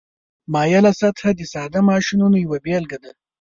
مایله 0.53 0.91
سطحه 1.01 1.31
د 1.35 1.41
ساده 1.53 1.79
ماشینونو 1.89 2.35
یوه 2.45 2.57
بیلګه 2.65 2.97
ده. 3.03 3.11